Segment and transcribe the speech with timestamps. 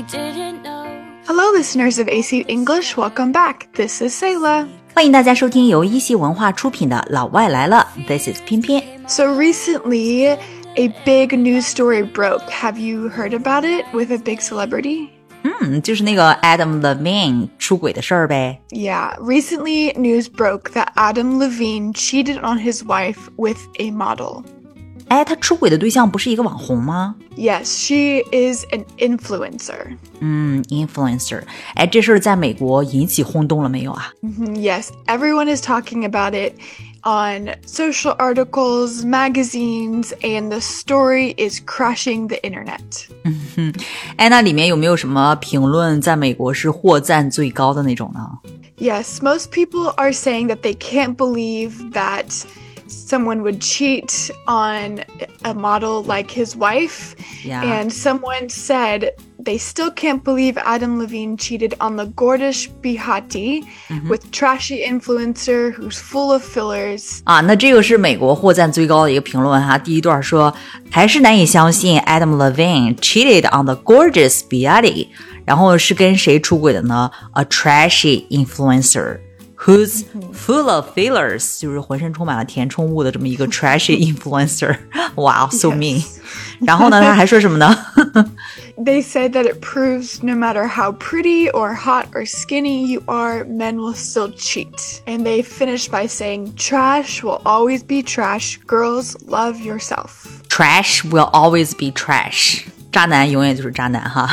[0.00, 0.86] we didn't know.
[1.26, 2.96] Hello, listeners of AC English.
[2.96, 3.68] Welcome back.
[3.74, 4.66] This is Selah.
[4.94, 8.82] 欢迎大家收听由一席文化出品的《老外来了》，This is 翩翩。
[9.06, 10.38] So recently,
[10.76, 12.48] a big news story broke.
[12.48, 15.10] Have you heard about it with a big celebrity?
[15.42, 18.58] Hmm, 嗯，就是那个 Adam Levine 出轨的事儿呗。
[18.70, 24.44] Yeah, recently news broke that Adam Levine cheated on his wife with a model.
[25.09, 27.15] 哎，他出轨的对象不是一个网红吗？
[27.37, 29.95] Yes, she is an influencer.
[30.19, 31.43] 嗯，influencer。
[31.75, 34.11] 哎，这事儿在美国引起轰动了没有啊？
[34.23, 36.53] Mhm, Yes, everyone is talking about it
[37.03, 42.79] on social articles, magazines, and the story is crashing the internet.
[44.17, 48.39] 哎，那里面有没有什么评论在美国是获赞最高的那种呢？
[48.79, 52.43] Yes, most people are saying that they can't believe that
[52.90, 55.00] someone would cheat on
[55.44, 57.14] a model like his wife.
[57.44, 57.62] Yeah.
[57.62, 64.08] And someone said they still can't believe Adam Levine cheated on the gorgeous Behati mm-hmm.
[64.08, 67.20] with trashy influencer who's full of fillers.
[67.24, 69.78] 啊，那这个是美国获赞最高的一个评论哈。
[69.78, 70.54] 第一段说，
[70.90, 75.08] 还是难以相信 Adam Levine cheated on the gorgeous Behati，
[75.46, 79.20] 然后是跟谁出轨的呢？A trashy influencer。
[79.59, 80.03] who's
[80.33, 84.77] full of fillers，就是浑身充满了填充物的这么一个 trashy influencer。
[85.15, 86.03] 哇、wow,，so mean。
[86.61, 87.85] 然后呢，他还说什么呢？
[88.77, 93.45] They said that it proves no matter how pretty or hot or skinny you are,
[93.45, 95.01] men will still cheat.
[95.05, 98.59] And they finished by saying, Trash will always be trash.
[98.67, 100.43] Girls, love yourself.
[100.49, 104.28] Trash will always be trash， 渣男永远就是渣男哈。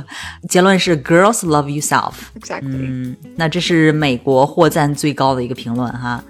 [0.48, 2.12] 结论是 Girls love yourself。
[2.38, 3.16] Exactly.
[3.36, 6.22] 那这是美国获赞最高的一个评论哈。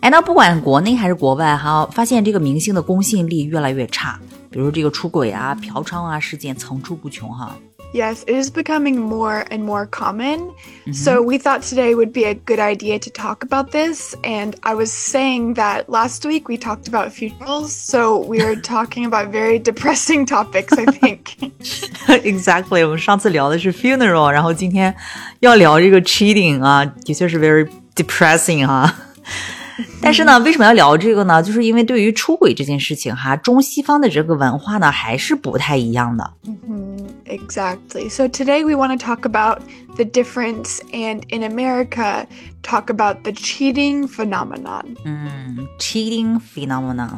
[0.00, 4.18] 哎，那不管国内还是国外哈，发现这个明星的公信力越来越差，
[4.50, 7.54] 比如这个出轨啊、嫖娼啊事件层出不穷哈。
[7.93, 10.51] Yes, it is becoming more and more common.
[10.91, 14.13] So we thought today would be a good idea to talk about this.
[14.21, 17.71] And I was saying that last week we talked about funerals.
[17.71, 21.37] So we are talking about very depressing topics, I think.
[22.23, 24.93] exactly，我们上次聊的是 funeral，然后今天
[25.39, 28.93] 要聊这个 cheating 啊，的确是 very depressing 哈。
[30.00, 31.42] 但是呢，为什么要聊这个呢？
[31.42, 36.32] 就是因为对于出轨这件事情哈，中西方的这个文化呢还是不太一样的。
[37.26, 38.10] Exactly.
[38.10, 39.60] So today we want to talk about
[39.94, 42.26] the difference and in America
[42.62, 44.96] talk about the cheating phenomenon.
[45.04, 47.10] 嗯 cheating phenomenon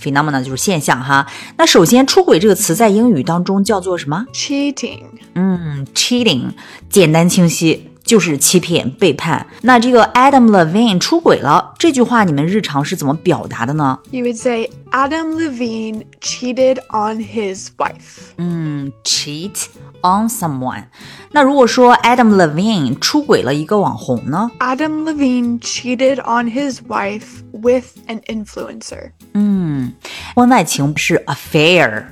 [0.00, 1.26] phenomenon 就是现象哈。
[1.56, 5.02] 那首先，出轨这个词在英语当中叫做什么？Cheating.
[5.34, 6.50] 嗯，cheating，
[6.88, 9.45] 简单清晰，就是欺骗、背叛。
[9.61, 13.99] 那这个 Adam Levine 出轨了，这句话你们日常是怎么表达的呢？
[14.11, 18.33] You would say Adam Levine cheated on his wife.
[18.37, 19.65] 嗯，cheat
[20.01, 20.85] on someone。
[21.31, 24.51] 那如果说 Adam Levine 出轨了一个网红呢？
[24.59, 29.11] Adam Levine cheated on his wife with an influencer.
[29.33, 29.93] 嗯，
[30.35, 32.03] 婚外情是 affair，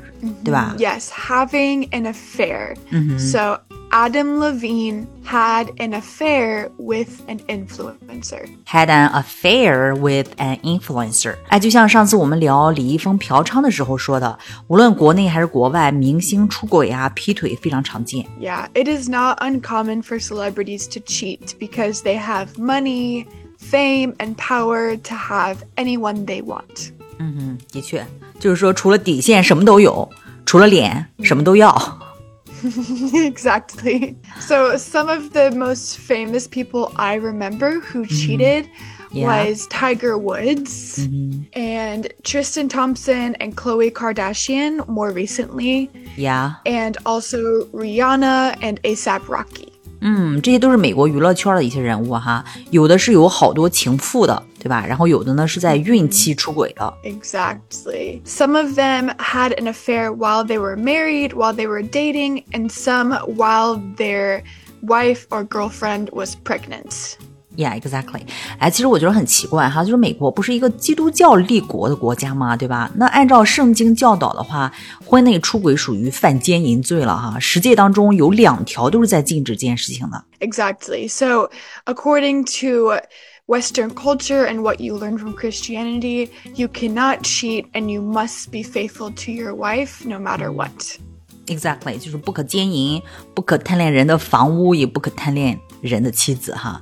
[0.46, 0.76] 对吧？
[0.78, 2.76] Yes, having an affair.
[3.18, 3.60] So
[3.94, 8.48] Adam Levine had an affair with an influencer.
[8.66, 11.36] had an affair with an influencer。
[11.48, 14.38] 哎，就像上次我们聊李易峰嫖娼的时候说的，
[14.68, 18.26] 无论国内还是国外，明星出轨啊、劈腿非常常见。
[18.40, 23.26] Yeah, it is not uncommon for celebrities to cheat because they have money,
[23.60, 26.92] fame, and power to have anyone they want.
[27.18, 28.06] 嗯，的确，
[28.40, 30.08] 就是说除了底线什么都有，
[30.46, 31.76] 除了脸什么都要。
[33.14, 34.16] exactly.
[34.40, 38.68] So, some of the most famous people I remember who cheated
[39.12, 39.26] Yeah.
[39.26, 41.00] was Tiger Woods
[41.54, 49.70] and Tristan Thompson and Khloe Kardashian more recently, Yeah， and also Rihanna and ASAP Rocky.
[50.02, 54.86] 嗯，这些都是美国娱乐圈的一些人物哈，有的是有好多情妇的， 对吧？
[54.86, 56.94] 然后有的呢是在孕期出轨的。
[57.04, 58.22] Exactly.
[58.26, 62.70] Some of them had an affair while they were married, while they were dating, and
[62.70, 64.42] some while their
[64.82, 67.16] wife or girlfriend was pregnant.
[67.56, 68.22] Yeah, exactly.
[68.60, 72.56] 哎，其实我觉得很奇怪哈，就是美国不是一个基督教立国的国家吗？
[72.56, 72.90] 对吧？
[72.96, 74.72] 那按照圣经教导的话，
[75.04, 77.38] 婚内出轨属于犯奸淫罪了哈。
[77.38, 80.24] 十诫当中有两条都是在禁止这件事情的。
[80.40, 81.10] Exactly.
[81.10, 81.50] So,
[81.86, 82.94] according to
[83.48, 88.62] Western culture and what you learn from Christianity, you cannot cheat and you must be
[88.62, 91.00] faithful to your wife no matter what.
[91.48, 93.02] Exactly，就是不可奸淫，
[93.34, 96.80] 不可贪恋人的房屋，也不可贪恋人的妻子哈。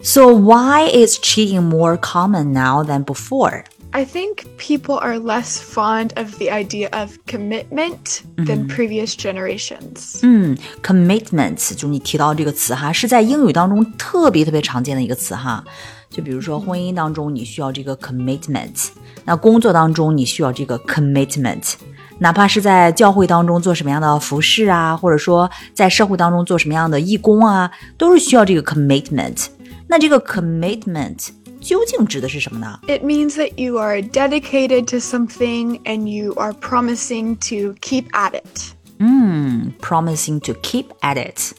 [0.00, 3.64] So why is cheating more common now than before？
[3.92, 10.18] I think people are less fond of the idea of commitment than previous generations.
[10.22, 15.64] 嗯，commitment 就是你提到这个词哈，是在英语当中特别特别常见的一个词哈。
[16.10, 18.88] 就比如说婚姻当中，你需要这个 commitment；
[19.24, 21.74] 那工作当中你需要这个 commitment。
[22.18, 29.46] 哪怕是在教会当中做什么样的服饰啊，或者说在社会当中做什么样的义工啊，都是需要这个 commitment。
[29.86, 31.28] 那这个 commitment
[31.62, 32.78] 究竟指的是什么呢？
[32.86, 38.32] It means that you are dedicated to something and you are promising to keep at
[38.32, 38.72] it.
[38.98, 41.52] 嗯，promising to keep at it。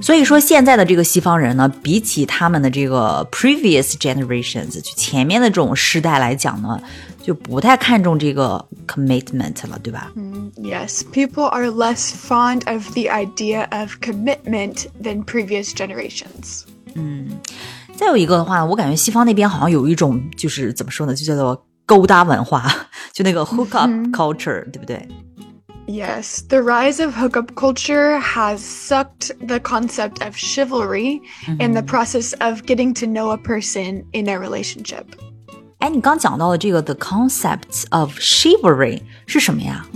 [0.00, 6.80] 所以说，现在的这个西方人呢，比起他们的这个 previous generations，就前面的这种世代来讲呢，
[7.22, 10.12] 就不太看重这个 commitment 了，对吧？
[10.56, 16.64] Yes, people are less fond of the idea of commitment than previous generations.
[18.02, 22.70] 再有一个的话，我感觉西方那边好像有一种就是怎么说呢，就叫做勾搭文化，
[23.12, 25.06] 就那个 hook up culture，、对不对？
[25.86, 31.22] Yes, the rise of hookup culture has sucked the concept of chivalry
[31.58, 35.04] and the process of getting to know a person in a relationship.
[35.78, 39.86] 哎，你刚讲到的这个 the concept of chivalry 是什么呀？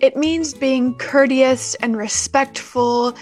[0.00, 3.14] It means being courteous and respectful,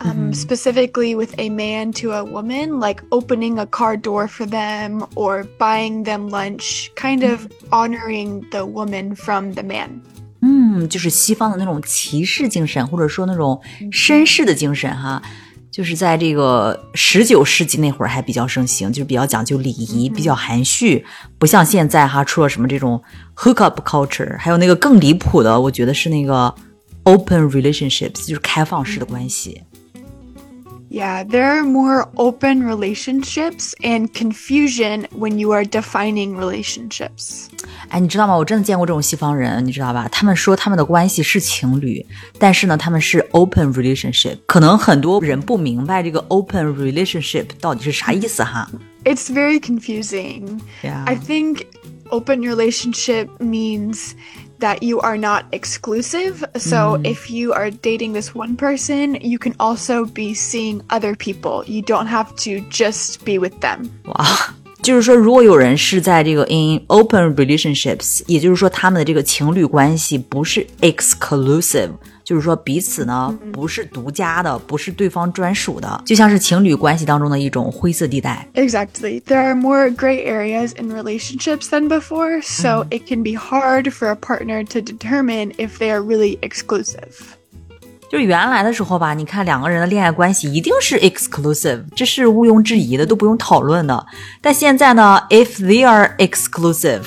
[0.00, 5.04] um, specifically with a man to a woman, like opening a car door for them
[5.14, 10.00] or buying them lunch, kind of honoring the woman from the man.
[10.42, 13.60] 嗯，就是西方的那种骑士精神，或者说那种
[13.92, 15.22] 绅士的精神哈，
[15.70, 21.04] 就是在这个十九世纪那会儿还比较盛行，就是比较讲究礼仪，比较含蓄，
[21.38, 23.02] 不像现在哈出了什么这种
[23.36, 26.54] hook up culture，还有那个更离谱的，我觉得是那个
[27.02, 29.60] open relationships，就是开放式的关系。
[30.89, 37.47] Yeah, there are more open relationships and confusion when you are defining relationships.
[37.89, 38.37] 哎，你知道吗？
[38.37, 40.07] 我真的见过这种西方人，你知道吧？
[40.11, 42.05] 他们说他们的关系是情侣，
[42.39, 44.37] 但是呢，他们是 open relationship。
[44.45, 48.69] 可能很多人不明白这个 open relationship 到底是啥意思哈。
[49.03, 50.61] It's very confusing.
[50.81, 51.03] Yeah.
[51.05, 51.65] I think
[52.09, 54.11] open relationship means
[54.60, 56.44] that you are not exclusive.
[56.56, 57.06] So mm.
[57.06, 61.64] if you are dating this one person, you can also be seeing other people.
[61.66, 63.90] You don't have to just be with them.
[64.04, 71.89] 哇，就是说，如果有人是在这个 in open relationships，也就是说他们的这个情侣关系不是 exclusive，
[72.23, 78.47] 就是说彼此呢不是独家的，不是对方专属的，就像是情侣关系当中的一种灰色地带。
[78.53, 79.21] Exactly.
[79.21, 84.09] There are more gray areas in relationships than before, so it can be hard for
[84.09, 87.35] a partner to determine if they are really exclusive.
[88.10, 94.04] 就是原来的时候吧，你看两个人的恋爱关系一定是 exclusive，这是毋庸置疑的，都不用讨论的。
[94.40, 97.02] 但现在呢，if they are exclusive，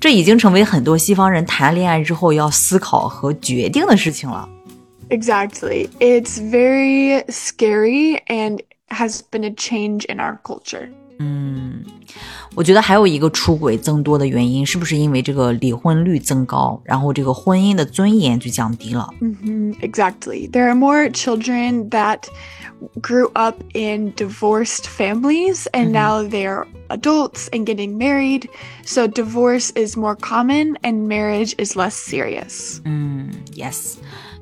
[0.00, 4.48] 这已经成为很多西方人谈恋爱之后要思考和决定的事情了。
[5.10, 5.88] Exactly.
[6.00, 8.58] It's very scary and
[8.88, 10.88] has been a change in our culture.
[12.55, 19.07] 我觉得还有一个出轨增多的原因，是不是因为这个离婚率增高，然后这个婚姻的尊严就降低了？
[19.21, 20.49] Mhm, Exactly.
[20.49, 22.21] There are more children that
[23.01, 28.47] grew up in divorced families and now they're adults and getting married.
[28.83, 32.81] So divorce is more common and marriage is less serious.
[33.53, 33.97] Yes,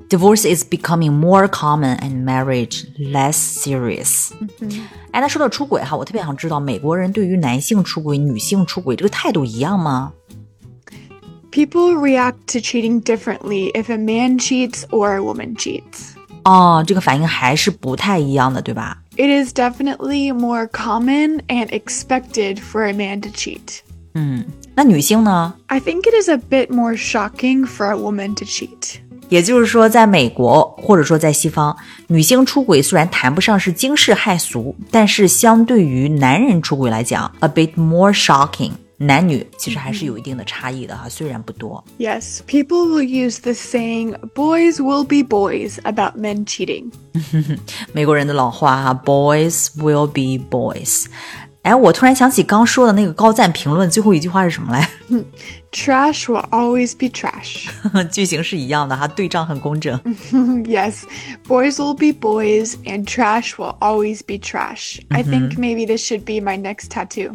[0.10, 4.32] divorce is becoming more common and marriage less serious.
[5.12, 10.13] 哎，那说到出轨哈，我特别想知道美国人对于男性出轨、女性出轨这个态度一样吗？
[11.51, 16.12] People react to cheating differently if a man cheats or a woman cheats.
[16.44, 19.01] 哦，这个反应还是不太一样的，对吧？
[19.17, 23.79] It is definitely more common and expected for a man to cheat.
[24.75, 25.53] 那女性呢？
[25.67, 29.00] I think it is a bit more shocking for a woman to cheat.
[29.30, 31.75] 也就是说，在美国或者说在西方，
[32.08, 38.72] 女性出轨虽然谈不上是惊世骇俗，但是相对于男人出轨来讲，a bit more shocking。
[39.02, 41.82] 男女其实还是有一定的差异的哈，虽然不多。
[41.99, 46.92] Yes, people will use the saying, boys will be boys, about men cheating.
[47.94, 51.06] 美国人的老话哈，boys will be boys。
[51.62, 54.88] 哎，我突然想起刚说的那个高赞评论最后一句话是什么来
[55.71, 57.69] ？Trash will always be trash.
[58.11, 60.00] 句型是一样的哈，对仗很工整。
[60.64, 61.02] yes,
[61.47, 65.00] boys will be boys, and trash will always be trash.
[65.11, 67.33] I think maybe this should be my next tattoo.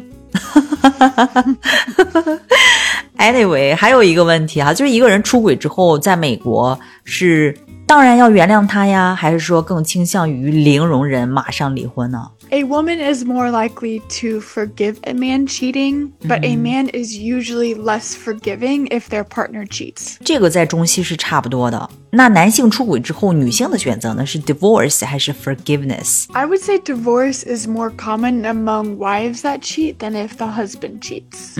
[3.18, 7.56] Anyway，还有一个问题哈，就是一个人出轨之后，在美国是
[7.86, 12.28] 当然要原谅他呀，还是说更倾向于零容忍，马上离婚呢？
[12.49, 18.13] A woman is more likely to forgive a man cheating, but a man is usually less
[18.13, 20.17] forgiving if their partner cheats.
[20.23, 21.89] 这个在中西是差不多的。
[22.09, 26.25] 那男性出轨之后，女性的选择呢是 divorce 还是 forgiveness？
[26.33, 30.99] I would say divorce is more common among wives that cheat than if the husband
[30.99, 31.55] cheats.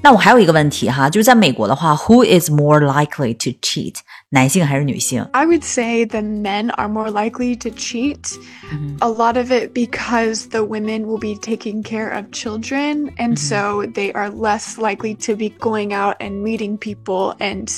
[0.00, 3.96] 那我还有一个问题哈，就是在美国的话，Who is more likely to cheat？
[4.32, 5.26] 男性还是女性？
[5.32, 8.38] I would say the men are more likely to cheat.
[9.00, 13.86] A lot of it because the women will be taking care of children, and so
[13.94, 17.70] they are less likely to be going out and meeting people and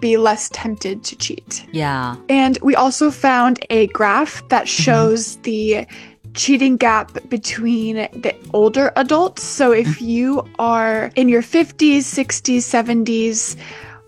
[0.00, 1.64] be less tempted to cheat.
[1.72, 5.86] Yeah， And we also found a graph that shows the
[6.34, 9.42] cheating gap between the older adults.
[9.42, 13.56] So if you are in your 50s, 60s, 70s,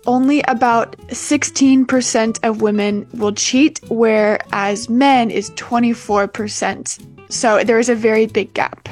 [0.05, 6.97] only about 16% of women will cheat, whereas men is 24%.
[7.29, 8.89] So there is a very big gap.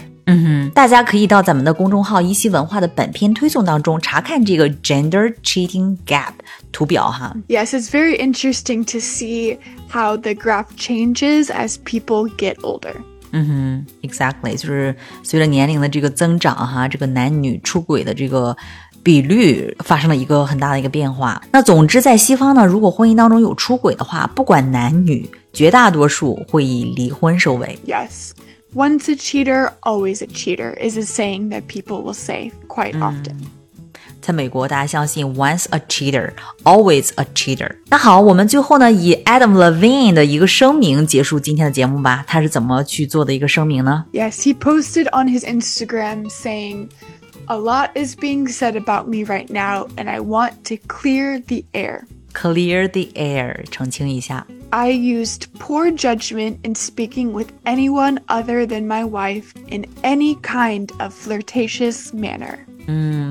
[0.74, 6.33] 大家可以到咱们的公众号“一席文化”的本篇推送当中查看这个 gender cheating gap
[6.74, 7.33] 图表哈。
[7.47, 9.57] Yes, it's very interesting to see
[9.89, 12.95] how the graph changes as people get older.
[14.01, 14.93] Exactly，就是
[15.24, 18.55] 随着年龄的这个增长哈，这个男女出轨的这个
[19.02, 21.42] 比率发生了一个很大的一个变化。
[21.50, 27.78] 那总之，在西方呢，如果婚姻当中有出轨的话，不管男女，绝大多数会以离婚收尾。
[27.87, 28.30] Yes.
[28.75, 33.35] Once a cheater, always a cheater is a saying that people will say quite often.
[34.23, 36.30] 在美国，大家相信 once a cheater,
[36.62, 37.68] always a cheater。
[37.88, 42.25] 那好，我们最后呢，以 Adam Levine 的一个声明结束今天的节目吧。
[42.26, 46.88] 他是怎么去做的一个声明呢？Yes, he posted on his Instagram saying,
[47.47, 51.63] A lot is being said about me right now, and I want to clear the
[51.74, 52.05] air.
[52.33, 54.45] Clear the air，澄清一下。
[54.69, 60.89] I used poor judgment in speaking with anyone other than my wife in any kind
[61.00, 62.59] of flirtatious manner.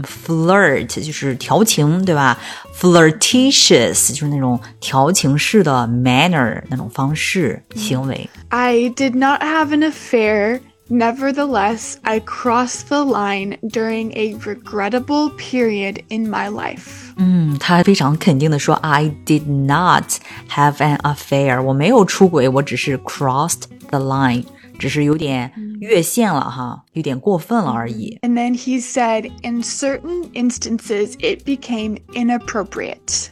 [0.05, 2.39] flirt 就是调情，对吧？
[2.75, 8.29] flirtatious 就是那种调情式的 manner 那种方式行为。
[8.49, 10.61] I did not have an affair.
[10.91, 17.13] Nevertheless, I crossed the line during a regrettable period in my life.
[17.17, 20.05] 嗯，他非常肯定的说，I did not
[20.49, 24.45] have an affair，我没有出轨，我只是 crossed the line，
[24.79, 25.51] 只是有点
[25.81, 28.19] 越线了哈， 有点过分了而已。
[28.23, 33.31] And then he said, in certain instances, it became inappropriate.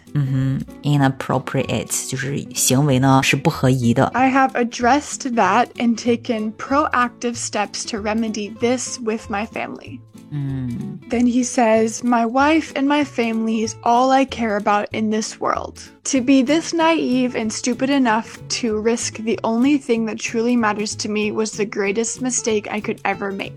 [0.82, 4.06] inappropriate 就是行为呢是不合宜的。
[4.14, 10.00] I have addressed that and taken proactive steps to remedy this with my family.
[10.34, 15.38] Then he says, My wife and my family is all I care about in this
[15.38, 15.80] world.
[16.04, 20.96] To be this naive and stupid enough to risk the only thing that truly matters
[20.96, 23.47] to me was the greatest mistake I could ever make.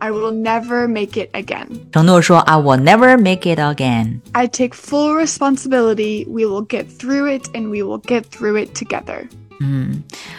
[0.00, 1.66] I will never make it again.
[1.90, 4.20] 承诺说，I will never make it again。
[4.30, 6.24] I take full responsibility.
[6.28, 9.28] We will get through it and we will get through it together.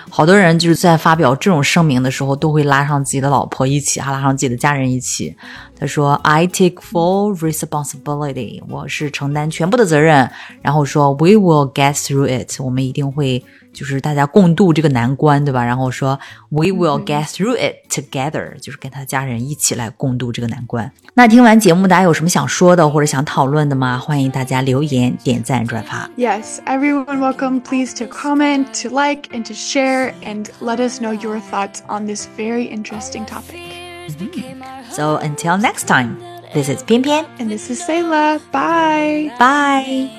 [0.09, 5.35] 好多人就是在发表这种声明的时候，都会拉上自己的老婆一起，还拉上自己的家人一起。
[5.83, 10.29] 他说：“I take full responsibility，我是承担全部的责任。”
[10.61, 16.19] 然后说：“We will get through it，我们一定会就是大家共度这个难关，对吧？”然后说：“
[16.49, 23.97] We will get through it together，就是跟他家人一起来共度这个难关。”那听完节目，大家有什么想说的或者想讨论的吗？
[23.97, 26.09] 欢迎大家留言、点赞、转发。
[26.17, 27.61] Yes, everyone welcome.
[27.61, 32.05] Please to comment, to like, and to share, and let us know your thoughts on
[32.05, 33.82] this very interesting topic.
[34.08, 34.90] Mm-hmm.
[34.90, 36.18] So until next time,
[36.52, 38.38] this is 翩翩 And this is Selah.
[38.52, 39.32] Bye.
[39.38, 40.10] Bye.